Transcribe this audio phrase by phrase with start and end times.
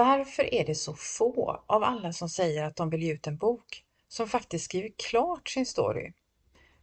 [0.00, 3.36] Varför är det så få av alla som säger att de vill ge ut en
[3.36, 6.12] bok som faktiskt skriver klart sin story?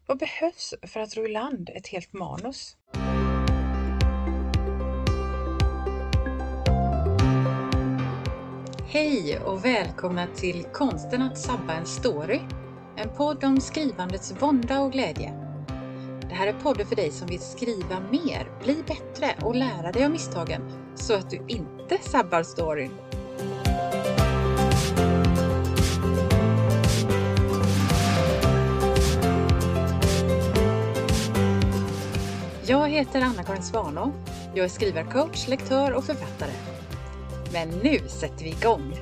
[0.06, 2.78] Vad behövs för att ro i land ett helt manus?
[8.88, 12.40] Hej och välkomna till Konsten att sabba en story.
[12.98, 15.34] En podd om skrivandets vånda och glädje.
[16.22, 20.06] Det här är podden för dig som vill skriva mer, bli bättre och lära dig
[20.06, 23.07] av misstagen så att du inte sabbar storyn.
[32.98, 34.14] Heter Anna-Karin Svanå.
[34.56, 36.52] Jag är skrivarcoach, lektör och författare.
[37.54, 38.96] Men nu sätter vi igång!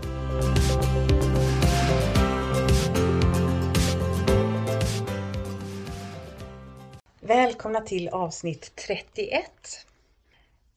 [7.20, 9.46] Välkomna till avsnitt 31.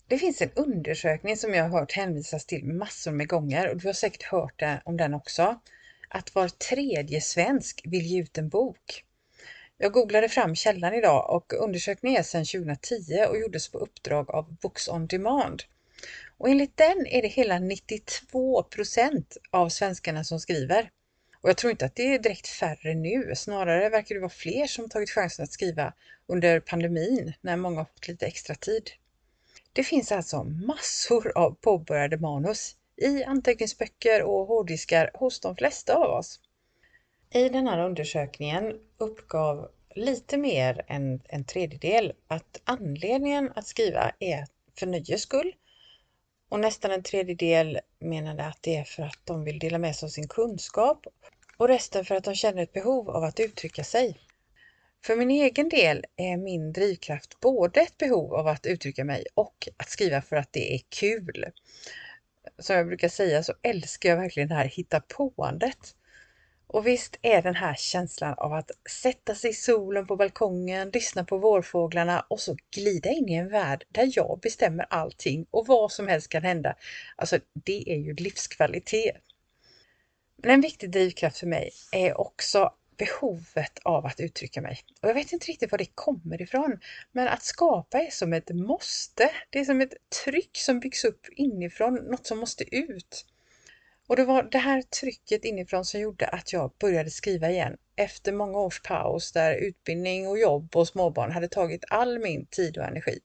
[0.08, 3.88] Det finns en undersökning som jag har hört hänvisas till massor med gånger och du
[3.88, 5.60] har säkert hört om den också.
[6.08, 9.04] Att var tredje svensk vill ge ut en bok.
[9.80, 14.56] Jag googlade fram källan idag och undersökningen är sedan 2010 och gjordes på uppdrag av
[14.62, 15.62] Books on Demand.
[16.38, 20.90] Och enligt den är det hela 92 procent av svenskarna som skriver.
[21.40, 24.66] Och jag tror inte att det är direkt färre nu, snarare verkar det vara fler
[24.66, 25.92] som tagit chansen att skriva
[26.26, 28.90] under pandemin när många har fått lite extra tid.
[29.72, 36.10] Det finns alltså massor av påbörjade manus i anteckningsböcker och hårddiskar hos de flesta av
[36.10, 36.40] oss.
[37.30, 44.46] I den här undersökningen uppgav lite mer än en tredjedel att anledningen att skriva är
[44.78, 45.52] för nöjes skull
[46.48, 50.06] och nästan en tredjedel menade att det är för att de vill dela med sig
[50.06, 51.06] av sin kunskap
[51.56, 54.18] och resten för att de känner ett behov av att uttrycka sig.
[55.04, 59.68] För min egen del är min drivkraft både ett behov av att uttrycka mig och
[59.76, 61.44] att skriva för att det är kul.
[62.58, 65.94] Som jag brukar säga så älskar jag verkligen det här hitta påandet.
[66.70, 71.24] Och visst är den här känslan av att sätta sig i solen på balkongen, lyssna
[71.24, 75.92] på vårfåglarna och så glida in i en värld där jag bestämmer allting och vad
[75.92, 76.74] som helst kan hända.
[77.16, 79.16] Alltså det är ju livskvalitet.
[80.36, 84.80] Men en viktig drivkraft för mig är också behovet av att uttrycka mig.
[85.00, 86.80] Och jag vet inte riktigt var det kommer ifrån,
[87.12, 89.30] men att skapa är som ett måste.
[89.50, 93.24] Det är som ett tryck som byggs upp inifrån, något som måste ut.
[94.08, 98.32] Och det var det här trycket inifrån som gjorde att jag började skriva igen efter
[98.32, 102.84] många års paus där utbildning och jobb och småbarn hade tagit all min tid och
[102.84, 103.18] energi.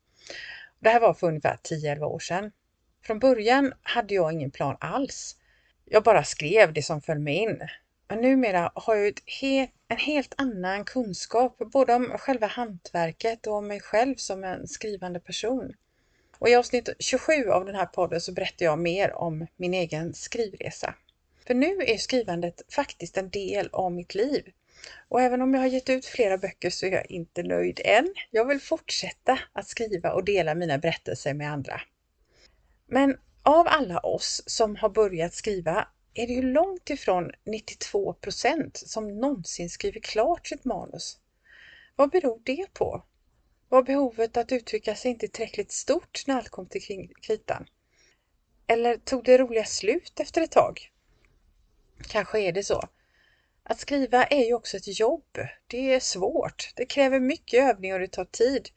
[0.80, 2.52] Det här var för ungefär 10-11 år sedan.
[3.06, 5.36] Från början hade jag ingen plan alls.
[5.86, 7.68] Jag bara skrev det som föll mig in.
[8.08, 13.68] Men numera har jag helt, en helt annan kunskap både om själva hantverket och om
[13.68, 15.74] mig själv som en skrivande person.
[16.38, 20.14] Och i avsnitt 27 av den här podden så berättar jag mer om min egen
[20.14, 20.96] skrivresa.
[21.48, 24.52] För nu är skrivandet faktiskt en del av mitt liv.
[25.10, 28.14] Och även om jag har gett ut flera böcker så är jag inte nöjd än.
[28.32, 31.82] Jag vill fortsätta att skriva och dela mina berättelser med andra.
[32.88, 38.78] Men av alla oss som har börjat skriva är det ju långt ifrån 92 procent
[38.78, 41.18] som någonsin skriver klart sitt manus.
[41.96, 43.04] Vad beror det på?
[43.74, 47.66] Var behovet att uttrycka sig inte tillräckligt stort när allt kom till kritan?
[48.68, 50.92] Eller tog det roliga slut efter ett tag?
[52.08, 52.90] Kanske är det så.
[53.64, 55.38] Att skriva är ju också ett jobb.
[55.68, 56.74] Det är svårt.
[56.76, 58.70] Det kräver mycket övning och det tar tid.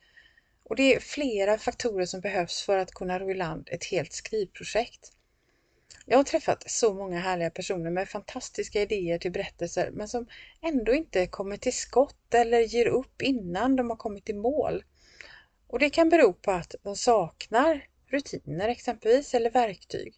[0.62, 4.12] Och det är flera faktorer som behövs för att kunna ro i land ett helt
[4.12, 5.12] skrivprojekt.
[6.05, 10.27] Jag har träffat så många härliga personer med fantastiska idéer till berättelser men som
[10.62, 14.85] ändå inte kommer till skott eller ger upp innan de har kommit i mål.
[15.69, 20.15] Och det kan bero på att de saknar rutiner exempelvis eller verktyg.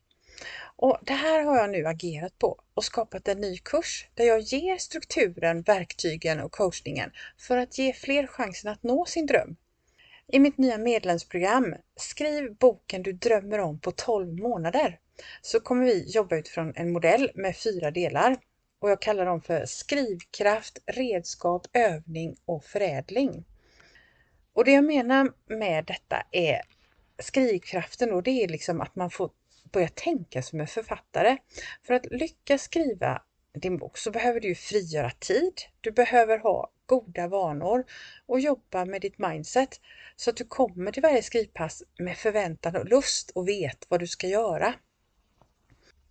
[0.76, 4.40] Och Det här har jag nu agerat på och skapat en ny kurs där jag
[4.40, 9.56] ger strukturen, verktygen och coachningen för att ge fler chansen att nå sin dröm.
[10.26, 14.98] I mitt nya medlemsprogram Skriv boken du drömmer om på 12 månader
[15.40, 18.36] så kommer vi jobba utifrån en modell med fyra delar
[18.78, 23.44] och jag kallar dem för skrivkraft, redskap, övning och förädling.
[24.52, 26.62] Och det jag menar med detta är
[27.18, 29.30] skrivkraften och det är liksom att man får
[29.72, 31.36] börja tänka som en författare.
[31.82, 33.22] För att lyckas skriva
[33.52, 35.52] din bok så behöver du frigöra tid.
[35.80, 37.84] Du behöver ha goda vanor
[38.26, 39.80] och jobba med ditt mindset
[40.16, 44.06] så att du kommer till varje skrivpass med förväntan och lust och vet vad du
[44.06, 44.74] ska göra.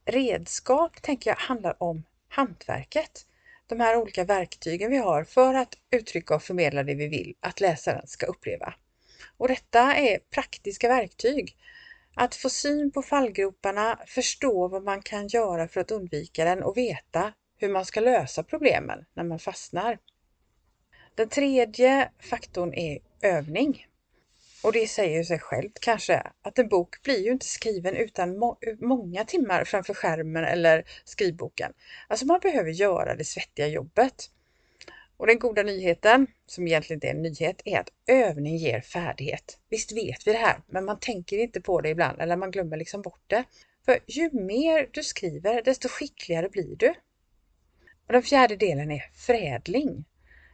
[0.09, 3.25] Redskap tänker jag handlar om hantverket.
[3.68, 7.59] De här olika verktygen vi har för att uttrycka och förmedla det vi vill att
[7.59, 8.74] läsaren ska uppleva.
[9.38, 11.57] Och detta är praktiska verktyg.
[12.13, 16.77] Att få syn på fallgroparna, förstå vad man kan göra för att undvika den och
[16.77, 19.98] veta hur man ska lösa problemen när man fastnar.
[21.15, 23.87] Den tredje faktorn är övning.
[24.67, 28.57] Och det säger sig självt kanske att en bok blir ju inte skriven utan må
[28.79, 31.73] många timmar framför skärmen eller skrivboken.
[32.07, 34.29] Alltså man behöver göra det svettiga jobbet.
[35.17, 39.59] Och den goda nyheten, som egentligen inte är en nyhet, är att övning ger färdighet.
[39.69, 42.77] Visst vet vi det här, men man tänker inte på det ibland eller man glömmer
[42.77, 43.43] liksom bort det.
[43.85, 46.89] För ju mer du skriver, desto skickligare blir du.
[48.07, 50.05] Och den fjärde delen är förädling.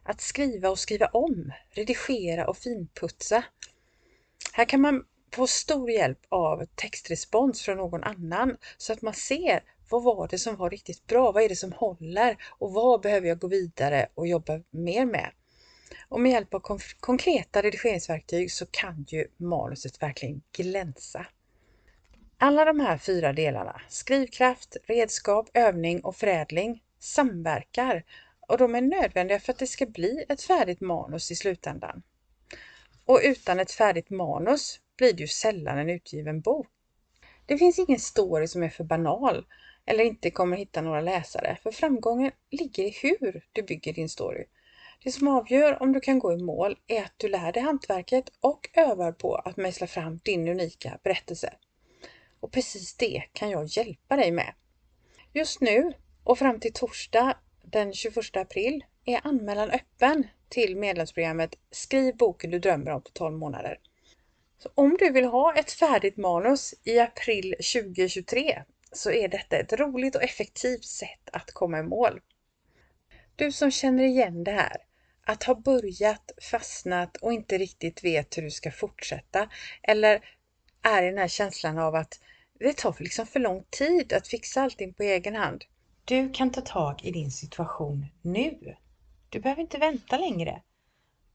[0.04, 3.44] Att skriva och skriva om, redigera och finputsa.
[4.56, 5.06] Här kan man
[5.36, 10.38] få stor hjälp av textrespons från någon annan så att man ser vad var det
[10.38, 11.32] som var riktigt bra?
[11.32, 12.38] Vad är det som håller?
[12.60, 15.32] Och vad behöver jag gå vidare och jobba mer med?
[16.10, 21.26] Och med hjälp av konkreta redigeringsverktyg så kan ju manuset verkligen glänsa.
[22.38, 28.04] Alla de här fyra delarna, skrivkraft, redskap, övning och förädling, samverkar
[28.48, 32.04] och de är nödvändiga för att det ska bli ett färdigt manus i slutändan.
[33.06, 36.68] Och utan ett färdigt manus blir det ju sällan en utgiven bok.
[37.46, 39.46] Det finns ingen story som är för banal
[39.86, 44.46] eller inte kommer hitta några läsare, för framgången ligger i hur du bygger din story.
[45.04, 48.30] Det som avgör om du kan gå i mål är att du lär dig hantverket
[48.40, 51.54] och övar på att mejsla fram din unika berättelse.
[52.40, 54.54] Och precis det kan jag hjälpa dig med.
[55.34, 62.18] Just nu och fram till torsdag den 21 april är anmälan öppen till medlemsprogrammet Skriv
[62.18, 63.80] boken du drömmer om på 12 månader.
[64.58, 69.74] Så om du vill ha ett färdigt manus i april 2023 så är detta ett
[69.74, 72.22] roligt och effektivt sätt att komma i mål.
[73.36, 74.78] Du som känner igen det här,
[75.26, 79.50] att ha börjat, fastnat och inte riktigt vet hur du ska fortsätta
[79.84, 80.26] eller
[80.82, 82.20] är i den här känslan av att
[82.60, 85.66] det tar liksom för lång tid att fixa allting på egen hand.
[86.06, 88.76] Du kan ta tag i din situation nu.
[89.34, 90.62] Du behöver inte vänta längre.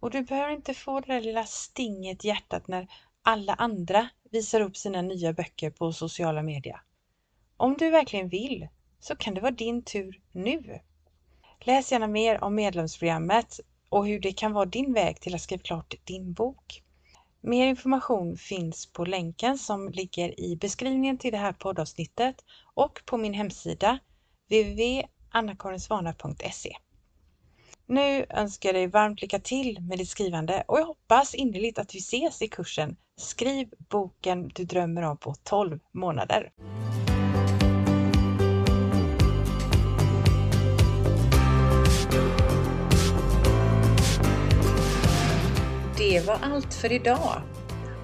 [0.00, 2.88] Och du behöver inte få det där lilla stinget i hjärtat när
[3.22, 6.80] alla andra visar upp sina nya böcker på sociala medier.
[7.56, 8.68] Om du verkligen vill
[9.00, 10.80] så kan det vara din tur nu.
[11.60, 15.62] Läs gärna mer om medlemsprogrammet och hur det kan vara din väg till att skriva
[15.62, 16.82] klart din bok.
[17.40, 23.16] Mer information finns på länken som ligger i beskrivningen till det här poddavsnittet och på
[23.16, 23.98] min hemsida
[24.48, 26.76] www.annakarinsvana.se.
[27.90, 31.94] Nu önskar jag dig varmt lycka till med ditt skrivande och jag hoppas innerligt att
[31.94, 36.52] vi ses i kursen Skriv boken du drömmer om på 12 månader.
[45.98, 47.42] Det var allt för idag.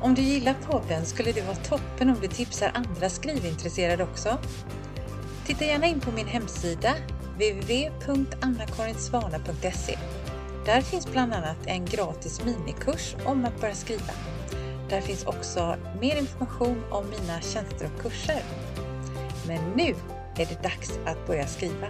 [0.03, 4.39] Om du gillar podden skulle det vara toppen om du tipsar andra skrivintresserade också.
[5.47, 6.95] Titta gärna in på min hemsida
[7.35, 9.99] www.annakarinsvana.se.
[10.67, 14.13] Där finns bland annat en gratis minikurs om att börja skriva.
[14.91, 18.43] Där finns också mer information om mina tjänster och kurser.
[19.47, 19.95] Men nu
[20.37, 21.87] är det dags att börja skriva.